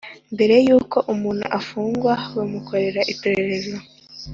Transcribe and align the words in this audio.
mbere 0.33 0.55
y 0.67 0.69
uko 0.79 0.97
umuntu 1.13 1.45
ufungwa 1.59 2.13
bamukorera 2.35 3.01
iperereza 3.13 3.75